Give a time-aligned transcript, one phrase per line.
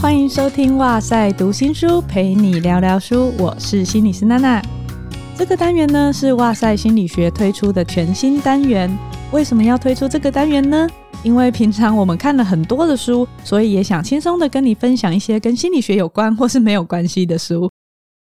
[0.00, 4.62] 欢迎收听《哇塞读新书》，陪你聊聊书，我是心理师娜娜。
[5.36, 8.90] 这个单元呢是哇塞心理学推出的全新单元。
[9.30, 10.88] 为什么要推出这个单元呢？
[11.22, 17.70] 因为平常我们看了很多的书，所以也想轻松的跟你分享一些跟心理学有关或是没有关系的书。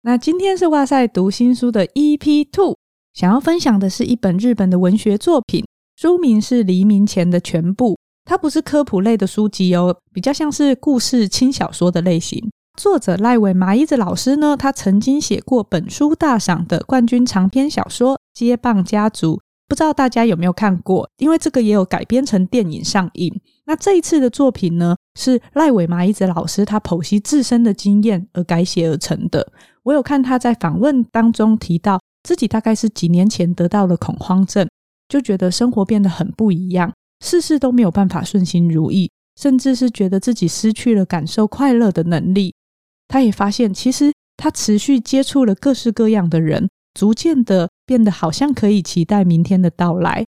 [0.04, 2.78] 那今天是哇塞读新书的 EP Two，
[3.16, 5.66] 想要分享的是一本日本的文学作品，
[5.96, 7.94] 书名是《黎明前的全部》。
[8.26, 12.50] 它不是科普类的书籍哦，比较像是故事轻小说的类型。
[12.80, 19.36] 作者赖尾麻衣子老师呢，他曾经写过本书大赏的冠军长篇小说《接棒家族》，
[19.68, 21.08] 不知道大家有没有看过？
[21.18, 23.32] 因为这个也有改编成电影上映。
[23.66, 29.52] 那这一次的作品呢，是赖尾麻衣子老师他剖析自身的经验而改写而成的。
[29.84, 34.68] 我有看他在访问当中提到，自己大概是几年前得到了恐慌症，
[35.08, 36.92] 就觉得生活变得很不一样。
[37.24, 42.54] 事事都没有办法顺心如意，甚至是觉得自己失去了感受快乐的能力。
[43.08, 50.26] 他也发现，其实他持续接触了各式各样的人，逐渐的变得好像可以期待明天的到来。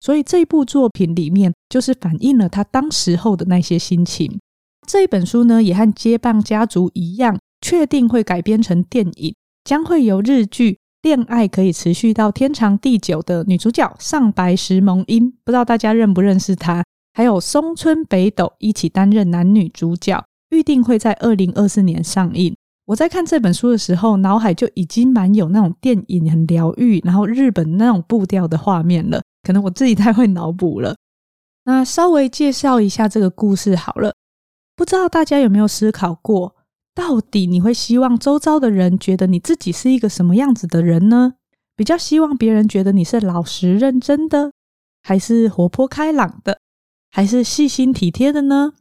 [0.00, 4.40] 所以这部作品里面，就是反映了他当时候的那些心情。
[4.88, 10.78] 这本书呢，也和《接棒家族》一样，确定会改编成电影，将会由日剧。
[11.02, 16.84] 恋爱可以持续到天长地久的女主角上白石萌音，不知道大家认不认识她？
[17.14, 22.54] 还有松村北斗一起担任男女主角，预定会在二零二四年上映。
[22.84, 29.22] 我在看这本书的时候，脑海就已经蛮有那种电影很疗愈，然后日本那种步调的画面了。
[29.42, 30.94] 可能我自己太会脑补了。
[31.64, 34.12] 那稍微介绍一下这个故事好了，
[34.76, 36.56] 不知道大家有没有思考过？
[37.00, 41.32] 到底你会希望周遭的人觉得你自己是一个什么样子的人呢？
[41.74, 44.52] 比较希望别人觉得你是老实认真的，
[45.02, 46.60] 还是活泼开朗的，
[47.10, 48.74] 还是细心体贴的呢？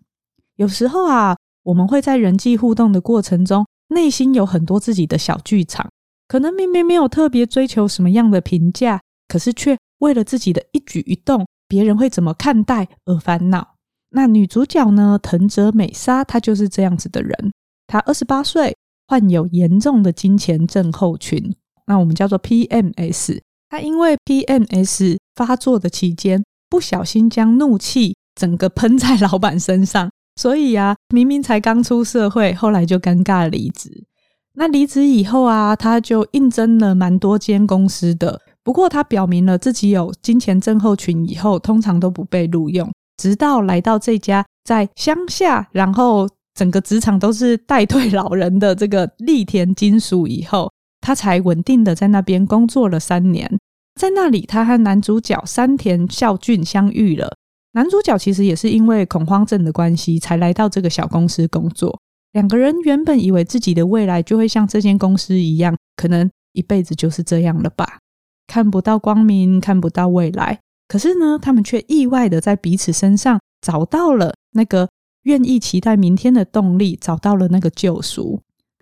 [0.57, 5.89] 有时候啊，我们会在人际互动的过程中，内心有很多自己的小剧场，
[6.27, 8.99] 可能明明没有特别追求什么样的评价，
[9.29, 13.75] 可是却为了自己的一举一动，别人会怎么看待而烦恼。
[14.09, 15.17] 那女主角呢？
[15.23, 17.53] 藤泽美沙，她就是这样子的人。
[17.89, 18.77] 他二十八岁，
[19.07, 21.55] 患有严重的金钱症候群，
[21.87, 23.39] 那我们叫做 PMS。
[23.67, 34.05] 他因为 PMS 发作的期间，不小心将怒气整个喷在老板身上， 所以啊，明明才刚出社会，后来就尴尬离职。
[34.53, 46.29] 那离职以后啊，他就应征了蛮多间公司的，不过他表明了自己有金钱症候群以后，通常都不被录用，直到来到这家在乡下，然后。
[46.59, 53.49] 整个职场都是代退老人的这个利田金属以后，他才稳定的在那边工作了三年。
[53.95, 57.33] 在那里，他和男主角山田孝俊相遇了。
[57.71, 61.97] 男主角其实也是因为恐慌症的关系，才来到这个小公司工作。
[62.33, 67.99] 两个人原本以为自己的未来就会像这间公司一样，可能一辈子就是这样了吧，
[68.47, 70.59] 看不到光明，看不到未来。
[70.89, 74.89] 可是呢，他们却意外的在彼此身上找到了那个。
[75.29, 78.41] 愿意期待明天的动力，找到了那个救赎。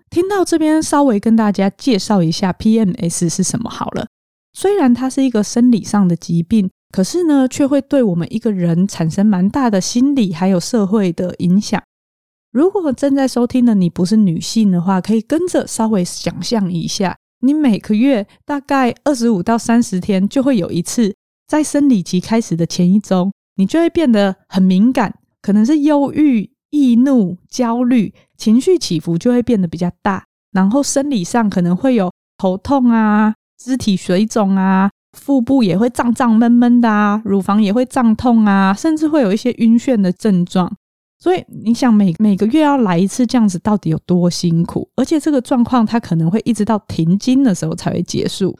[0.09, 4.07] 听到这边，稍微跟大家介绍一下 PMS 是什么好了。
[4.53, 11.83] 虽然它是一个生理上的疾病，可是呢，却会对我们一个人产生蛮大的心理还有社会的影响。
[12.53, 21.13] 如果正在收听的你不是女性的话，可以跟着稍微想象一下，你每个月大概二十五到三十天就会有一次，
[21.45, 25.13] 在生理期开始的前一周，你就会变得很敏感。
[25.41, 30.23] 可能是忧郁、易怒、焦虑，情绪起伏就会变得比较大。
[30.51, 40.71] 然后生理上可能会有头痛啊、肢体水肿啊、腹部也会胀胀闷闷的啊、乳房也会胀痛啊， 甚至会有一些晕眩的症状。
[41.19, 44.87] 所以你想，每每个月要来一次这样子，到底有多辛苦？
[44.95, 48.57] 而且这个状况它可能会一直到停经的时候才会结束。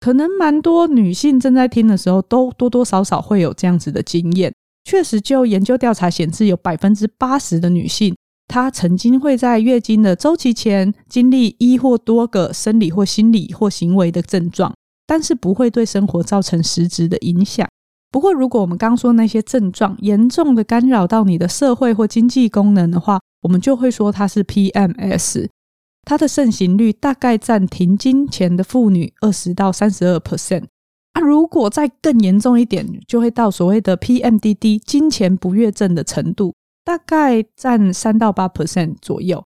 [0.00, 4.52] 可能蛮多女性正在听的时候，都多多少少会有这样子的经验。
[4.88, 14.74] 确实，就研究调查显示，有百分之八十的女性，她曾经会在月经的周期前经历一或多个生理或心理或行为的症状，
[15.06, 17.68] 但是不会对生活造成实质的影响。
[18.10, 25.48] 不过，如果我们刚说那些症状严重的干扰到你的社会或经济功能的话，我们就会说它是 PMS。
[26.04, 30.64] 它的盛行率大概占停经前的妇女二十到三十二 percent。
[31.18, 36.54] 如果再更严重一点，就会到所谓的 PMDD 金钱不悦症的程度，
[36.84, 39.42] 大概占三到八 percent 左右。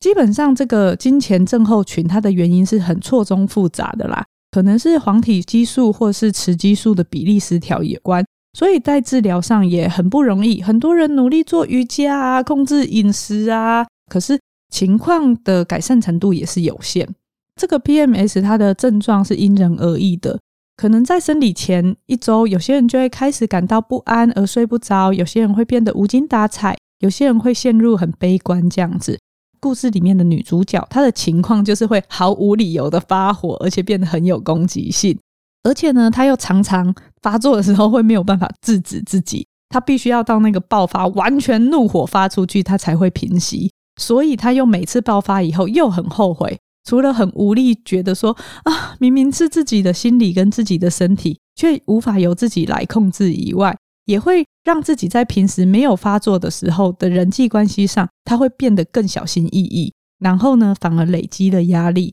[0.00, 8.24] 基本上，这个金钱症候群它的原因是很错综复杂的啦，可能是黄体激素或是雌激素的比例失调有关，
[8.58, 10.60] 所以在治疗上也很不容易。
[10.60, 14.38] 很多人努力做瑜伽啊，控制饮食啊，可是
[14.70, 17.08] 情况的改善程度也是有限。
[17.54, 20.40] 这个 PMS 它的症状是因人而异的，
[20.76, 29.18] 可能在生理前一周，有些人就会开始感到不安而睡不着，有些人会变得无精打采，有些人会陷入很悲观这样子。
[29.60, 35.16] 故事里面的女主角，她的情况就是会毫无理由的发火，而且变得很有攻击性，
[35.62, 43.70] 而且呢，她又常常发作的时候会没有办法制止自己，她必须要到那个爆发，完全怒火发出去，她才会平息。
[44.00, 53.76] 所以她又每次爆发以后又很后悔，除了很无力，觉得说啊，明明是自己的心理跟自己的身体，却无法由自己来控制以外。
[54.04, 62.12] 也会让自己在平时没有发作的时候的人际关系上，他会变得更小心翼翼，然后呢，反而累积了压力。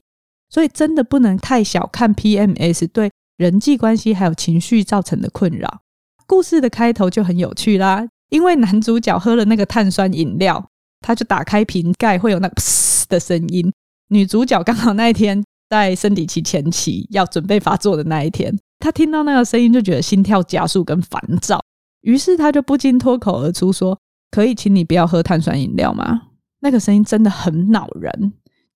[0.52, 5.82] 所以真的不能太小看 PMS 对人际关系还有情绪造成的困扰。
[6.28, 10.64] 故事的开头就很有趣啦，因为男主角喝了那个碳酸饮料，
[11.02, 13.74] 他就打开瓶盖会有那个噗的声音。
[14.10, 21.60] 女主角刚好那一天在生理期前期要准备发作的那一天，她听到那个声音就觉得心跳加速跟烦躁。
[22.02, 24.00] 于是她就不禁脱口而出说
[24.32, 26.22] ：“可以请你不要喝碳酸饮料吗？”
[26.62, 28.34] 那个声音真的很恼人，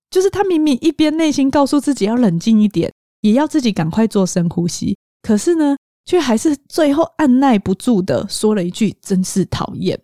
[0.08, 2.92] 就是她明明一边内心告诉自己要冷静一点，
[3.22, 9.98] 也要自己赶快做深呼吸，可是呢，却还是最后按耐不住的说了一句：“真是讨厌。”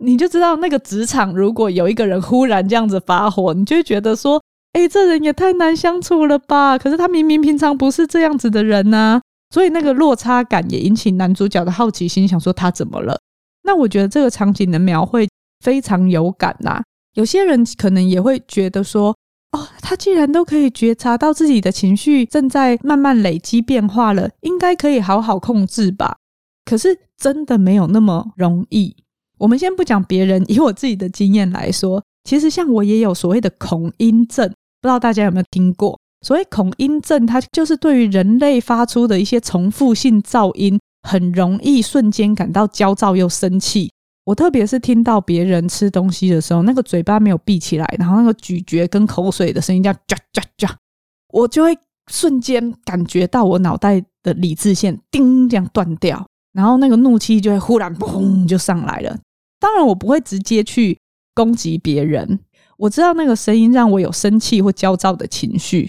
[0.00, 4.42] 你就知道那个职场如果有一个人忽然这样子发火，你就会觉得说
[4.72, 9.20] ：“哎，这人也太难相处了吧？”可是他明明平常不是这样子的人呢。
[9.50, 13.18] 所以那个落差感也引起男主角的好奇心，想说他怎么了？
[13.64, 15.28] 那我觉得这个场景的描绘
[15.62, 16.82] 非常有感呐。
[17.14, 19.14] 有些人可能也会觉得说，
[19.50, 26.16] 哦，他既然都可以觉察到自己的情绪正在慢慢累积变化了，应该可以好好控制吧？
[26.64, 28.96] 可是真的没有那么容易。
[29.36, 34.50] 我们先不讲别人，以我自己的经验来说，其实像我也有所谓的恐音症，
[34.82, 35.98] 不知道大家有没有听过？
[36.26, 43.90] 所谓恐音症，它就是对于人类发出的一些重复性噪音，很容易瞬间感到焦躁又生气。
[44.24, 50.70] 我特别是听到别人吃东西的时候，那个嘴巴没有闭起来，然后那个咀嚼跟口水的声音叫“喳喳喳”，
[51.32, 51.76] 我就会
[52.10, 59.18] 瞬间感觉到我脑袋的理智线叮这样断掉，然后那个怒气就会忽然砰就上来了。
[59.58, 60.96] 当然，我不会直接去
[61.34, 62.38] 攻击别人，
[62.82, 65.88] 我知道那个声音让我有生气或焦躁的情绪。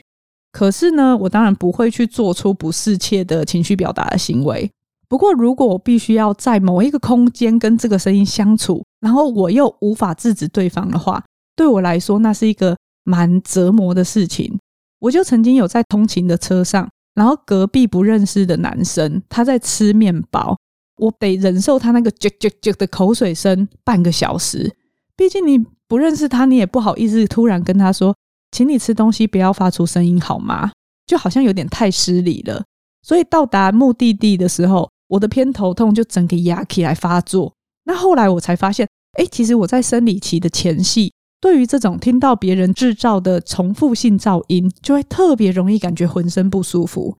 [0.51, 4.69] 可是呢，我当然不会去做出不适切的情绪表达的行为。
[5.07, 11.23] 不过，如果我必须要在某一个空间跟这个声音相处，然后我又无法制止对方的话，
[11.55, 14.59] 对我来说那是一个蛮折磨的事情。
[14.99, 20.55] 我就曾经有在通勤的车上，然后隔壁不认识的男生他在吃面包，
[20.97, 24.71] 我得忍受他那个啾啾啾的口水声半个小时。
[25.15, 28.15] 毕竟你不认识他，你也不好意思突然跟他说。
[28.51, 30.71] 请你吃东西不要发出声音好吗？
[31.07, 32.63] 就好像有点太失礼了。
[33.01, 37.51] 所以到达目的地的时候，我的偏头痛就整个压起来发作。
[37.86, 38.88] 那后来我才发现，
[39.18, 41.12] 哎，其实我在生理期的前戏，
[41.42, 47.18] 对于这种听到别人制造的重复性噪音，就会特别容易感觉浑身不舒服。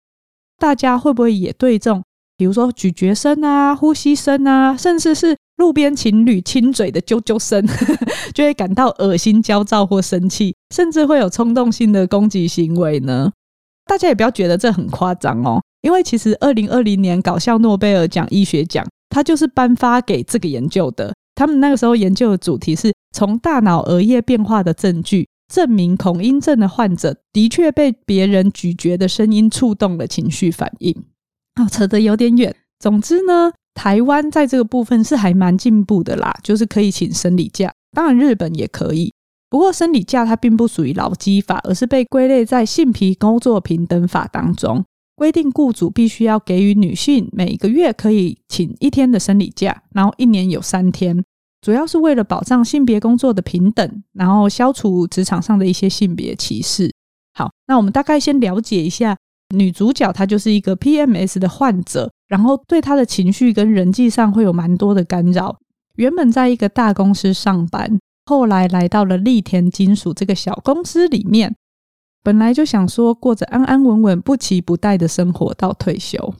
[0.60, 2.04] 大家会不会也对这种，
[2.38, 7.66] 比如说咀嚼声啊、呼吸声啊，甚至是路边情侣亲嘴的啾啾声，
[8.36, 10.54] 就会感到恶心、焦躁或生气？
[10.76, 13.32] 甚至会有冲动性的攻击行为呢？
[13.86, 21.14] 大家也不要觉得这很夸张哦，因为其实二零二零年搞笑诺贝尔奖医学奖，它就是颁发给这个研究的。
[21.34, 30.94] 他们那个时候研究的主题是从大脑额叶变化的证据，证明恐音症的患者的确被别人咀嚼的声音触动了情绪反应。
[31.56, 32.54] 哦，扯得有点远。
[32.80, 37.72] 总之呢，台湾在这个部分是还蛮进步的啦，就是可以请生理假。
[37.92, 39.14] 当然，日本也可以。
[39.50, 44.84] 不过，生理假它并不属于劳基法，而是被归类在性皮工作平等法当中，
[45.16, 51.24] 规定雇主必须要给予女性每个月可以请一天的生理假，然后一年有三天，
[51.62, 56.92] 主要是为了保障性别工作的平等，然后消除职场上的一些性别歧视。
[57.36, 59.16] 好，那我们大概先了解一下，
[59.56, 65.56] 女主角她就是一个 PMS 的患者，然后对他的情绪跟人际上会有蛮多的干扰。
[65.98, 68.00] 原本在一个大公司上班。
[68.26, 71.56] 后来来到了立田金属这个小公司里面，
[72.24, 76.34] 本来就想说过着安安稳稳、不期不待的生活到退休。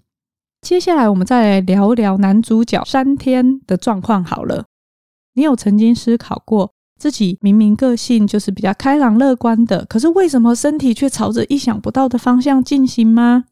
[0.62, 4.66] 接下来我们再来聊聊男主角山天的状况好了。
[5.36, 13.44] 你有曾经思考过，自己明明个性就是比较开朗乐观的，可是为什么身体却朝着意想不到的方向进行吗？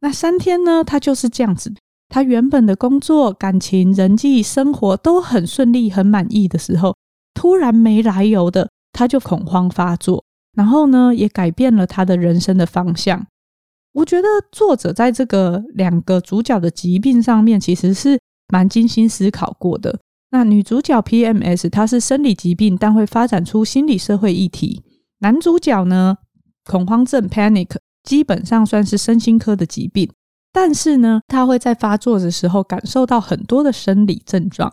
[0.00, 0.84] 那三天呢？
[0.84, 1.72] 他就是这样子。
[2.08, 6.94] 他原本的工作、感情、人际生活都很顺利、很满意的时候。
[7.34, 10.24] 突然没来由的他就恐慌发作，
[10.56, 13.26] 然后呢，也改变了他的人生的方向。
[13.92, 20.00] 我觉得作者在这个两个主角的疾病上面，其实是蛮精心思考过的。
[20.30, 24.82] 那女主角 PMS，她是生理疾病，但会发展出心理社会议题。
[25.20, 26.16] 男主角呢，
[26.64, 30.10] 恐慌症 （Panic） 基本上算是身心科的疾病，
[30.52, 34.72] 但是呢，他会在发作的时候感受到很多的生理症状。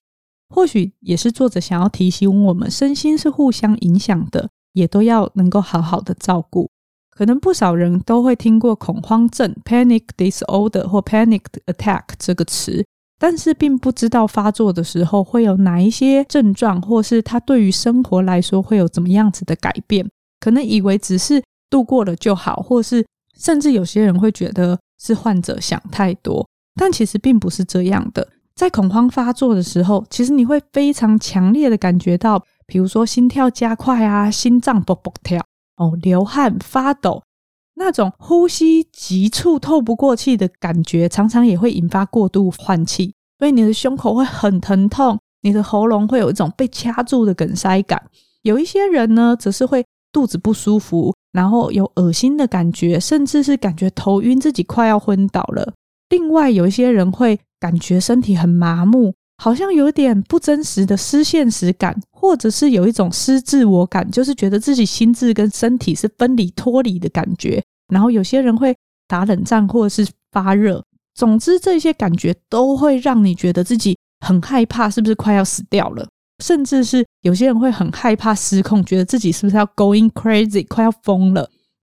[0.49, 6.69] 或许也是作者想要提醒我们，身心是互相影响的，也都要能够好好的照顾。
[7.09, 12.85] 可能不少人都会听过恐慌症 （panic disorder） 或 panic attack 这个词，
[13.17, 20.07] 但是并不知道发作的时候会有哪一些症状，或是他对于生活来说会有怎么样子的改变。
[20.39, 23.05] 可能以为只是度过了就好，或是
[23.37, 28.27] 甚至有些人会觉得是患者想太多，但其实并不是这样的。
[28.55, 35.43] 在恐慌发作的时候，其实你会非常强烈的感觉到，比如说心跳加快啊，心脏啵啵跳。
[35.77, 37.21] 哦，流汗、发抖，
[37.73, 48.01] 那种呼吸急促、透不过气的感觉，常常也会引发过度换气，所以你的胸口会很疼痛，你的喉咙会有一种被掐住的梗塞感。
[48.43, 55.73] 有一些人呢，则是会肚子不舒服，然后有恶心的感觉，甚至是感觉头晕，自己快要昏倒了。
[56.07, 59.13] 另外，有一些人会感觉身体很麻木。
[59.37, 67.61] 好像有点不真实的失现实感，或者是有一种失自我感，就是觉得自己心智跟身体是分离脱离的感觉。
[67.89, 68.73] 然后有些人会
[69.09, 70.81] 打冷战，或者是发热。
[71.15, 76.07] 总之，这些感觉都会让你觉得自己很害怕，是不是快要死掉了？
[76.43, 81.49] 甚至是有些人会很害怕失控，觉得自己是不是要 going crazy，快要疯了？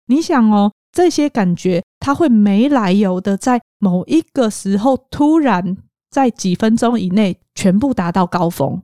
[0.06, 5.76] 你想哦，这些感觉它会没来由的在某一个时候突然。
[6.10, 8.80] 在几分钟以内全部达到高峰，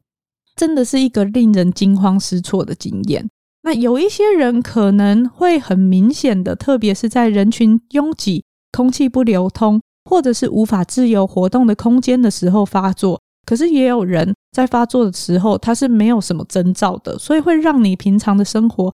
[0.55, 3.27] 真的是一个令人惊慌失措的经验。
[3.63, 13.19] 那有一些人可能会很明显的，特别是在人群拥挤、空气不流通，或者是无法自由活动的空间的时候发作。
[13.45, 18.93] 可是也有人在发作的时候，他是没有什么征兆的，所以会让你平常的生活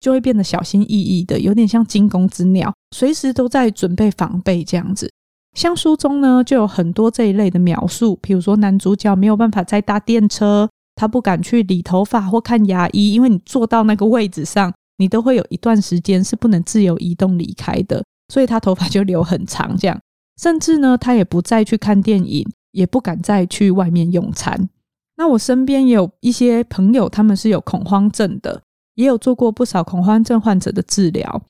[0.00, 5.10] 就会变得小心翼翼的，有点像惊弓之鸟，随时都在准备防备这样子。
[5.56, 19.76] 像书中呢，就有很多这一类的描述，比如说男主角没有办法再搭电车，他不敢去理头发或看牙医，因为你坐到那个位置上，你都会有一段时间是不能自由移动离开的，所以他头发就留很长。
[19.76, 19.98] 这样，
[20.40, 24.68] 甚至呢，他也不再去看电影，也不敢再去外面用餐。
[25.16, 28.62] 那我身边也有一些朋友，他们是有恐慌症的，
[28.94, 31.42] 也有做过不少恐慌症患者的治疗。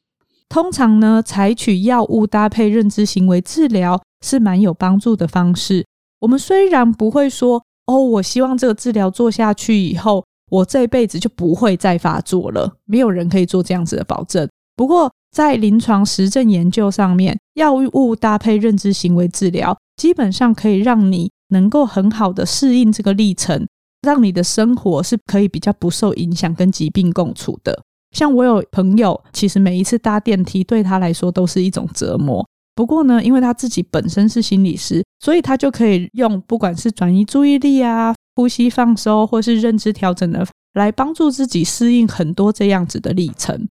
[0.49, 5.85] 通常呢，采取药物搭配认知行为治疗是蛮有帮助的方式。
[6.21, 12.77] 我们虽然不会说哦，我希望这个治疗做下去以后，我这辈子就不会再发作了。
[12.87, 14.49] 没有人可以做这样子的保证。
[14.75, 23.67] 不过，在临床实证研究上面，药物搭配认知行为治疗，基本上可以让你能够很好的适应这个历程，
[24.01, 27.83] 让你的生活是可以比较不受影响，跟疾病共处的。
[28.13, 32.47] 像我有朋友，其实每一次搭电梯对他来说都是一种折磨。
[32.75, 43.69] 不过呢，因为他自己本身是心理师，所以他就可以用不管是转移注意力啊、呼吸放松，或是认知调整的，来帮助自己适应很多这样子的历程。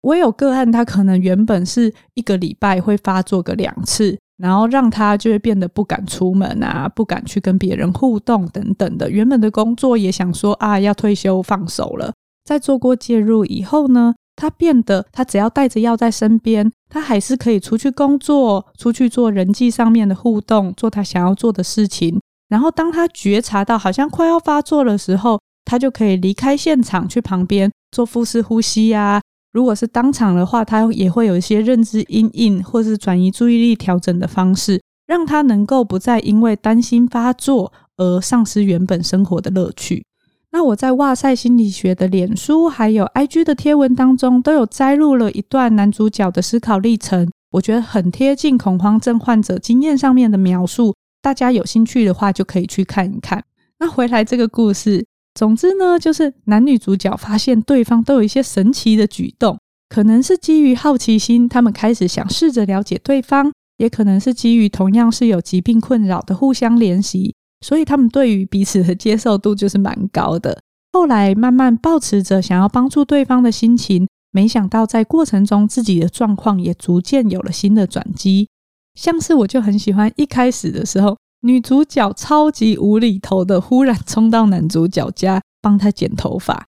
[0.00, 9.10] 我有个案，他可能原本是一个礼拜会发作个两次，然后让他就会变得不敢出门啊，不敢去跟别人互动等等的。
[9.10, 12.12] 原本的工作也想说啊，要退休放手了。
[12.44, 22.20] 在做过介入以后呢，他变得他只要带着药在身边，他还是可以出去工作，出去做人际上面的互动，做他想要做的事情。
[22.48, 29.20] 然后当他觉察到好像快要发作的时候，他就可以离开现场，去旁边做腹式呼吸呀。
[29.58, 40.04] 如果是当场的话，他也会有一些认知阴影或是转移注意力调整的方式，让他能够不再因为担心发作而丧失原本生活的乐趣。
[40.52, 50.94] 那我在哇塞心理学的脸书还有 IG 的贴文当中，都有摘录了一段男主角的思考历程，我觉得很贴近恐慌症患者经验上面的描述。
[51.20, 53.42] 大家有兴趣的话，就可以去看一看。
[53.80, 55.04] 那回来这个故事，
[55.34, 59.58] 总之呢，就是男女主角发现对方都有一些神奇的举动，
[59.88, 67.34] 可能是基于好奇心，他们开始想试着了解对方；也可能是基于同样是有疾病困扰的互相联系。
[67.60, 70.60] 所以他们对于彼此的接受度就是蛮高的。
[70.92, 78.48] 后来慢慢保持着想要帮助对方的心情，没想到在过程中自己的状况也逐渐有了新的转机。
[78.94, 86.66] 像是我就很喜欢一开始的时候，女主角超级无厘头的忽然冲到男主角家帮他剪头发，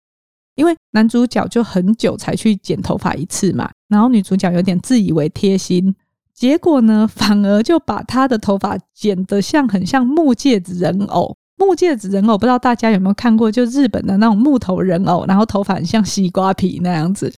[0.54, 5.94] 因为男主角就很久才去剪头发一次嘛，然后女主角有点自以为贴心，
[6.32, 11.36] 结果呢， 反而就把她的头发剪得像很像木戒指人偶。
[11.56, 17.32] 木戒指人偶不知道大家有没有看过，就日本的那种木头人偶，然后头发很像西瓜皮那样子。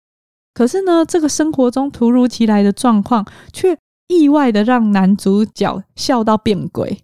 [0.55, 3.77] 可是呢，这个生活中突如其来的状况，却
[4.09, 6.99] 意外的让男主角笑到变鬼。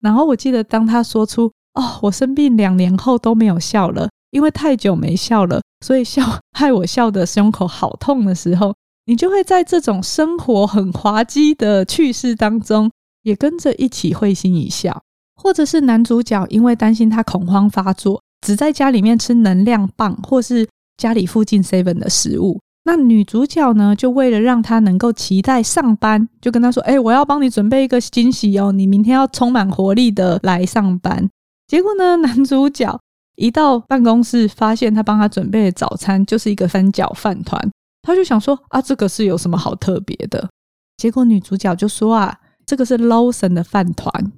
[0.00, 8.74] 然后我记得，当他说出“哦，我生病两年后都没有笑了，因为太久没笑了，所以笑害我笑的胸口好痛”的时候，
[9.06, 12.90] 你就会在这种生活很滑稽的趣事当中，
[13.22, 15.02] 也跟着一起会心一笑。
[15.36, 22.60] 或者是男主角因为担心他恐慌发作，只在家里面吃能量棒，或是家里附近 seven 的食物。
[22.90, 31.30] 那女主角呢，就为了让他能够期待上班，就跟他说：“哎，我要帮你准备一个惊喜哦，你明天要充满活力的来上班。”
[31.68, 32.98] 结果呢，男主角
[33.36, 37.70] 一到办公室，发现他帮他准备的早餐就是一个三角饭团，
[38.02, 40.50] 他就想说：“啊，这个是有什么好特别的？”
[40.98, 44.32] 结果女主角就说：“啊，这个是 Lawson 的饭团。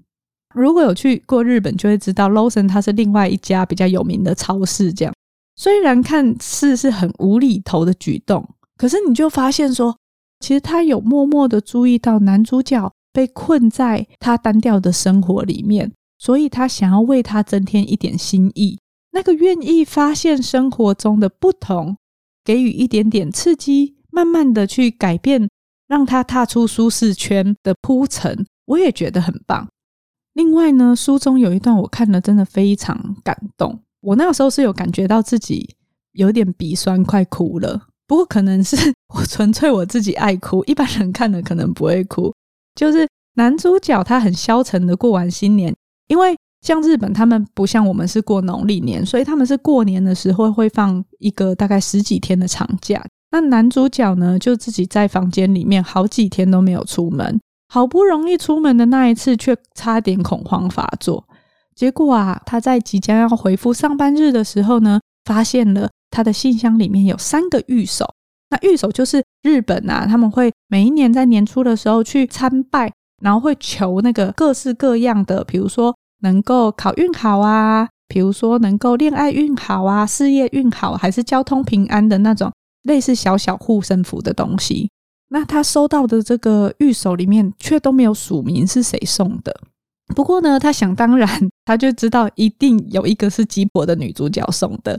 [0.54, 5.14] 如果有去过日本，就会知道 Lawson 它是另外一家比较有名的超市，这样。”
[5.62, 8.44] 虽然看似是很无厘头的举动，
[8.76, 9.96] 可是你就发现说，
[10.40, 18.80] 其实他有默默的注意到男主角被困在他单调的生活里面，所以他想要为他增添一点新意。
[19.12, 21.96] 那个愿意发现生活中的不同，
[22.44, 25.48] 给予一点点刺激，慢慢的去改变，
[25.86, 29.68] 让他踏出舒适圈的铺陈，我也觉得很棒。
[30.32, 33.78] 另外呢，书中有一段我看了，真的非常感动。
[34.02, 35.74] 我那个时候是有感觉到自己
[36.12, 37.80] 有点鼻酸，快哭了。
[38.06, 38.76] 不过可能是
[39.14, 42.30] 我纯粹我自己爱哭，一般人看了可能不会哭。
[42.74, 45.74] 就是男主角他很消沉的过完新年，
[46.08, 53.02] 因为像日本他们不像我们是过农历年，所以他们是过年的时候会放一个大概十几天的长假。
[53.30, 61.24] 那男主角呢就自己在房间里面好几天都没有出门，好不容易出门的那一次却差点恐慌发作。
[61.74, 68.06] 结果啊，他在即将要回复上班日的时候呢，发现了他的信箱里面有三个御守。
[68.50, 84.90] 那御守就是日本啊，他们会每一年在年初的时候去参拜，然后会求那个各式各样的，比如说能够考运好啊，比如说能够恋爱运好啊，事业运好，还是交通平安的那种类似小小护身符的东西。
[85.30, 89.60] 那他收到的这个御守里面却都没有署名是谁送的。
[90.14, 91.28] 不过呢，他想当然，
[91.64, 94.98] 他就知道一定有一个是鸡婆的女主角送的，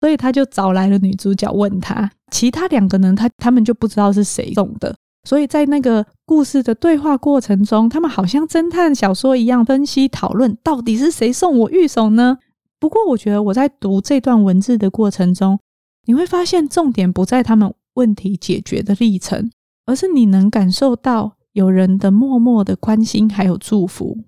[0.00, 4.94] 所以他就找来了女主角问他，其他两个呢，他他们就不知道是谁送的。
[5.24, 12.38] 所以在那个故事的对话过程中，他们好像侦探小说一样分析讨论，到底是谁送我玉手呢？
[12.78, 15.58] 不过我觉得我在读这段文字的过程中，
[16.04, 19.50] 你会发现重点不在他们问题解决的历程，
[19.86, 24.18] 而是你能感受到有人的默默的关心还有祝福。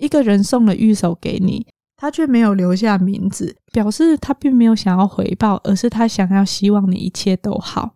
[0.00, 7.92] 一个人送了玉手给你，他却没有留下名字，表示他并没有想要回报，而是他想要希望你一切都好。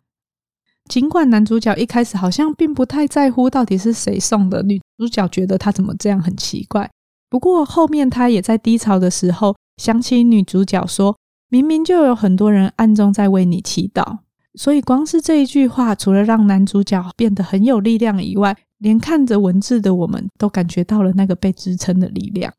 [0.88, 6.90] 尽管男主角一开始好像并不太在乎到底是谁送的，女主角觉得他怎么这样很奇怪。
[7.30, 11.16] 不过后面他也在低潮的时候想起女主角说
[11.48, 14.18] ：“明明就有很多人暗中在为你祈祷。”
[14.56, 22.52] 所以光是这一句话，除了让男主角变得很有力量以外，连看着文字的我们都感觉到了那个被支撑的力量。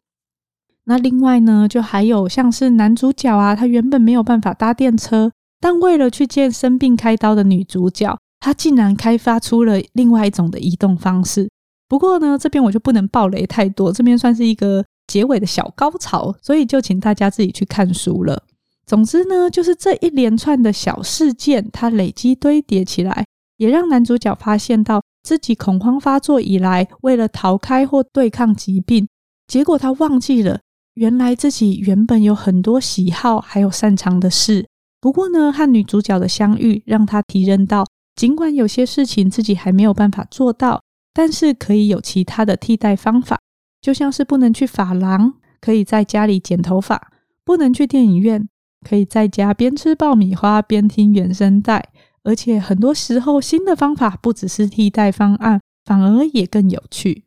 [0.86, 11.48] 那另外呢，就还有像是男主角啊，他原本没有办法搭电车，但为了去见生病开刀的女主角，他竟然开发出了另外一种的移动方式。
[11.88, 18.42] 不过呢，这边我就不能爆雷太多，这边算是一个结尾的小高潮，所以就请大家自己去看书了。
[18.88, 23.24] 总之呢，就是这一连串的小事件，它累积堆叠起来，
[23.58, 25.04] 也让男主角发现到。
[25.26, 29.08] 自己恐慌发作以来，为了逃开或对抗疾病，
[29.48, 30.60] 结果他忘记了，
[30.94, 34.68] 原来自己原本有很多喜好，还有擅长的事。
[35.02, 43.40] 不过呢，和女主角的相遇，让他体认到，尽管有些事情自己还没有办法做到，但是可以有其他的替代方法。
[43.82, 46.98] 就像是不能去发廊，可以在家里剪头发；
[47.44, 48.48] 不能去电影院，
[48.88, 51.90] 可以在家边吃爆米花边听原声带。
[52.26, 57.24] 而且很多时候，新的方法不只是替代方案，反而也更有趣。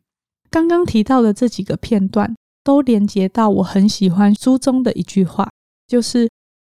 [0.51, 5.49] 刚刚提到的这几个片段，都连接到我很喜欢书中的一句话，
[5.87, 6.29] 就是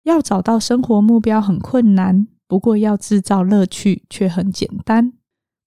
[0.03, 5.13] 要找到生活目标很困难，不过要制造乐趣却很简单。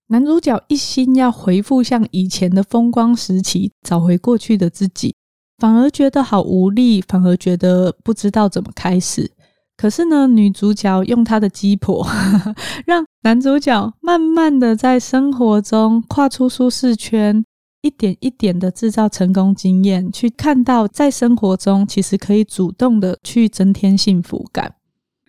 [0.08, 5.14] 男主角一心要回复像以前的风光时期，找回过去的自己，
[5.58, 9.32] 反而觉得好无力，反而觉得不知道怎么开始。
[9.76, 12.06] 可是呢，女主角用她的鸡婆，
[12.86, 17.44] 让男主角慢慢的在生活中跨出舒适圈，
[17.82, 24.76] 一点一点的制造成功经验，去看到在生活中其实可以主动的去增添幸福感。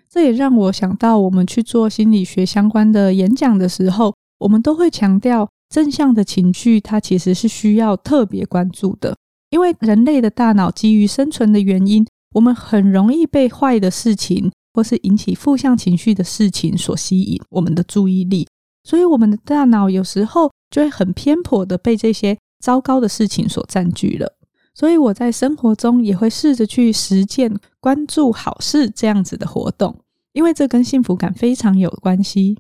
[0.10, 9.17] 这也让我想到，我们去做心理学相关的演讲的时候，我们都会强调正向的情绪，它其实是需要特别关注的，
[9.49, 12.07] 因为人类的大脑基于生存的原因。
[12.38, 18.47] 我们很容易被坏的事情，或是引起负向情绪的事情所吸引我们的注意力，
[18.84, 24.32] 所以我们的大脑有时候就会很偏颇的被这些糟糕的事情所占据了。
[24.76, 30.00] 所以我在生活中也会试着去实践关注好事这样子的活动，
[30.34, 32.56] 因为这跟幸福感非常有关系。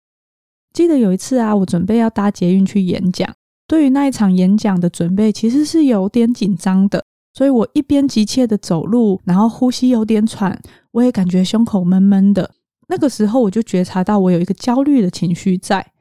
[0.73, 3.31] 记得有一次啊，我准备要搭捷运去演讲，
[3.67, 7.05] 对于那一场演讲的准备其实是有点紧张的。
[7.37, 12.49] 所以我一边急切的走路，然后呼吸有点喘，我也感觉胸口闷闷的。
[12.87, 15.91] 那个时候我就觉察到我有一个焦虑的情绪在，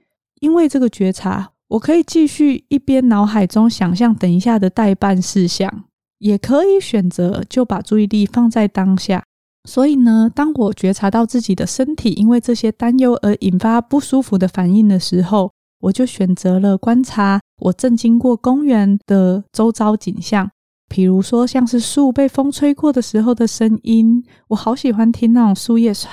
[0.41, 5.85] 因为这个觉察，我可以继续一边脑海中想象等一下的代办事项，
[6.21, 9.23] 也可以选择就把注意力放在当下。
[9.69, 20.51] 所以呢，当我觉察到自己的身体因为这些担忧而引发不舒服的反应的时候，我就选择了观察我正经过公园的周遭景象。
[20.89, 26.07] 比如说，像是树被风吹过的时候的声音，我好喜欢听那种树叶唰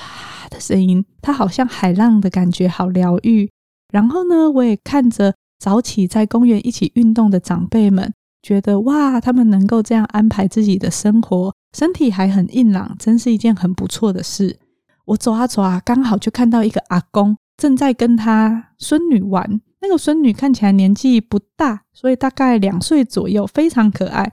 [0.49, 3.49] 的声音，它好像海浪的感觉，好疗愈。
[3.91, 14.57] 然后呢，我也看着早起在公园一起运动的长辈们，觉得哇，他们能够这样安排自己的生活，身体还很硬朗，真是一件很不错的事。
[15.05, 24.31] 我走啊走啊，刚好就看到一个阿公正在跟他孙女玩，那个孙女看起来年纪不大，所以大概两岁左右，非常可爱。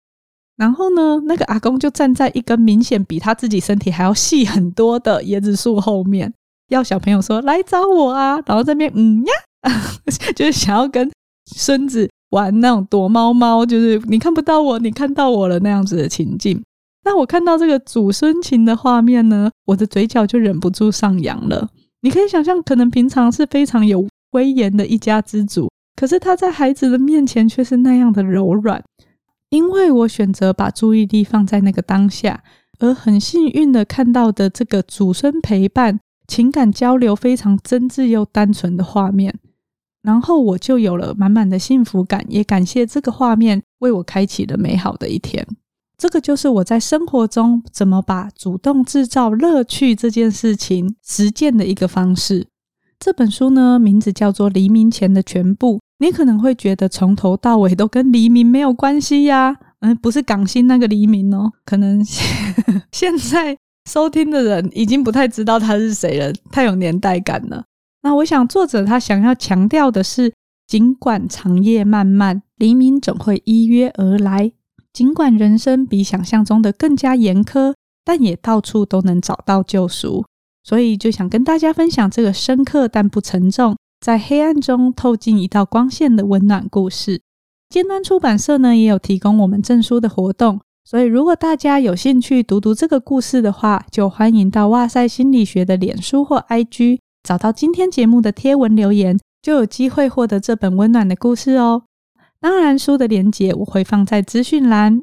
[0.61, 6.31] 然后呢，那个阿公就站在一根明显比他自己身体还要细很多的椰子树后面，
[6.69, 8.39] 要小朋友说来找我啊。
[8.45, 9.73] 然后这边嗯呀，
[10.37, 11.11] 就是想要跟
[11.57, 16.63] 孙子玩那种躲猫猫，就是你看不到我，你看到我了那样子的情境。
[17.07, 21.67] 那我看到这个祖孙情的画面呢，我的嘴角就忍不住上扬了。
[22.03, 28.85] 你可以想象，可能平常是非常有威严的一家之主，可是他在孩子的面前却是那样的柔软。
[29.51, 32.43] 因为我选择把注意力放在那个当下，
[32.79, 39.39] 而很幸运的看到的这个祖孙陪伴、情感交流非常真挚又单纯的画面，
[40.03, 45.47] 然后我就有了满满的幸福感，也感谢这个画面为我开启了美好的一天。
[45.99, 52.47] 这个就是我在生活中怎么把主动制造乐趣这件事情实践的一个方式。
[52.99, 55.77] 这本书呢，名字叫做《黎明前的全部》。
[56.01, 62.03] 你可能会觉得从头到尾都跟黎明没有关系呀，嗯，不是港星那个黎明哦，可能
[62.91, 63.57] 现在
[63.89, 67.65] 收听的人已经不太知道他是谁了，太有年代感了。
[68.03, 70.33] 那我想作者他想要强调的是，
[70.67, 74.53] 尽管长夜漫漫，黎明总会依约而来；
[74.95, 80.25] 尽管人生比想象中的更加严苛，但也到处都能找到救赎。
[80.65, 83.77] 所以就想跟大家分享这个深刻但不沉重。
[84.01, 87.21] 在黑暗中透进一道光线的温暖故事。
[87.69, 101.83] 尖端出版社呢也有提供我们证书的活动，所以如果大家有兴趣读读这个故事的话，就欢迎到哇塞心理学的脸书或 IG 找到今天节目的贴文留言，就有机会获得这本温暖的故事哦。
[102.41, 105.03] 当然，书的连结我会放在资讯栏。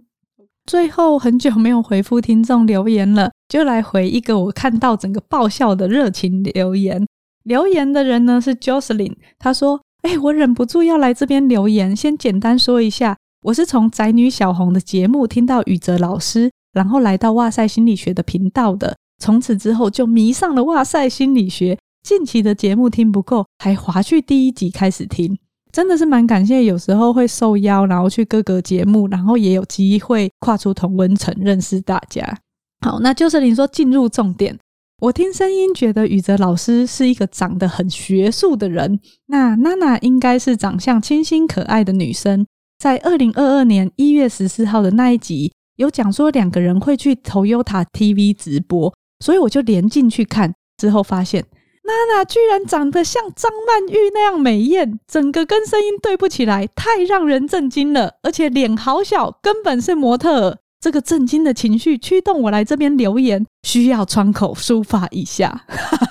[0.66, 7.08] 最后，很久没有回复听众留言了，就来回一个我看到整个爆笑的热情留言。
[7.48, 11.96] 留言的人呢是 Jocelyn，他说：“哎，我忍不住要来这边留言。
[11.96, 18.98] 先简单说一下，我是从宅女小红的节目听到宇哲老师，然后来到哇塞心理学的频道的。
[19.24, 21.78] 从此之后就迷上了哇塞心理学。
[22.04, 25.38] 近期的节目听不够，还划去第一集开始听，
[25.72, 26.66] 真的是蛮感谢。
[26.66, 32.38] 有时候会受邀，然后去各个节目，然后也有机会跨出同温层认识大家。
[32.86, 34.60] 好，那 Jocelyn 说进入重点。”
[35.00, 42.48] 我听声音觉得宇哲老师是一个长得很学术的人，那娜娜应该是长相清新可爱的女生。
[42.80, 48.92] 在二零二二年一月十四号的那一集，有讲说两个人会去 Toyota TV 直播，
[49.24, 51.46] 所以我就连进去看，之后发现
[51.84, 60.58] 娜娜居然长得像张曼玉那样美艳，整个跟声音对不起来，太让人震惊了，而且脸好小，根本是模特。
[60.80, 65.66] 这个震惊的情绪驱动我来这边留言，需要窗口抒发一下。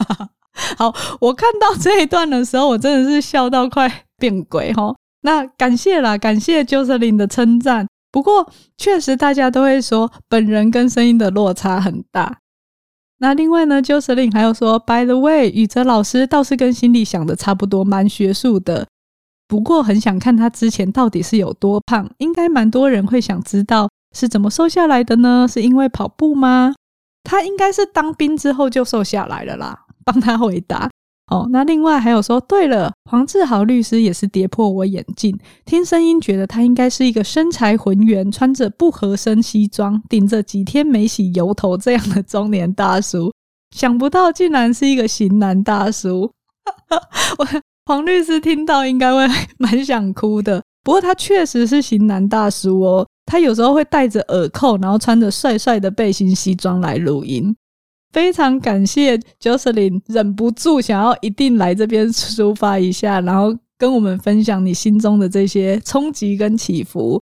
[0.77, 4.95] 好，我看到这一段的时候，我真的是笑到快变鬼哈。
[5.23, 7.87] 那感谢啦，感谢 Jocelyn 的称赞。
[8.11, 12.39] 不过确实大家都会说，本人跟声音的落差很大。
[13.19, 18.87] 那另外呢 j o s e l y n 还有说，By the way，宇哲老师倒是跟心里想的差不多，蛮学术的。
[19.49, 25.47] 不过很想看他之前到底是有多胖，应该蛮多人会想知道是怎么瘦下来的呢？
[25.49, 26.75] 是因为跑步吗？
[27.23, 29.85] 他应该是当兵之后就瘦下来了啦。
[30.05, 30.89] 帮他回答。
[31.33, 43.33] 哦，那另外还有说，对了，黄志豪律师也是跌破我眼镜，听声音觉得他应该是一个身材浑圆、穿着不合身西装、顶着几天没洗油头这样的中年大叔，
[43.75, 46.31] 想不到竟然是一个型男大叔。
[47.39, 47.49] 我
[47.87, 49.27] 黄律师听到应该会
[49.59, 57.55] 蛮想哭的，不过他确实是型男大叔哦，他有时候会戴着耳扣，然后穿着帅帅的背心西装来录音。
[58.13, 67.21] 非常感谢 Jocelyn，忍不住想要一定来这边抒发一下，然后跟我们分享你心中的这些冲击跟起伏。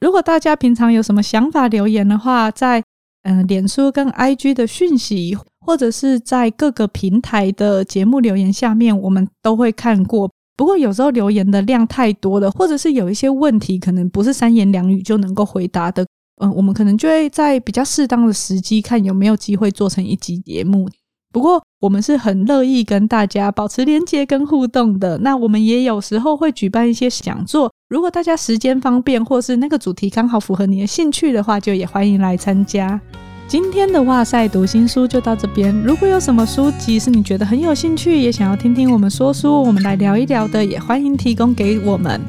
[0.00, 2.82] 如果大家平常有什么想法留言的话，在
[3.22, 10.30] 嗯脸书跟 IG 的讯息，或者是在各个平台的节目留言下面，我们都会看过。
[10.60, 16.06] 不过有时候留言的量太多了，或者是有一些问题，可能不是三言两语就能够回答的。
[16.42, 20.86] 嗯，我们可能就会在比较适当的时机，看有没有机会做成一集节目。
[21.32, 25.16] 不过，我们是很乐意跟大家保持连接跟互动的。
[25.20, 33.00] 那我们也有时候会举办一些讲座，如果大家时间方便，或是那个主题刚好符合你的兴趣的话，就也欢迎来参加。
[33.50, 35.74] 今天的哇塞读新书就到这边。
[35.82, 42.20] 如果有什么书籍是你觉得很有兴趣，也想要听听我们说书，我们来聊一聊的，也欢迎提供给我们。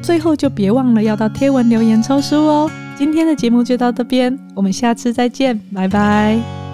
[0.00, 2.70] 最后就别忘了要到贴文留言抽书哦。
[2.96, 6.69] 今天的节目就到这边，我们下次再见，拜拜。